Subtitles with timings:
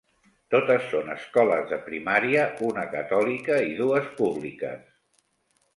[0.53, 4.87] Totes són escoles de primària, una catòlica i dues públiques.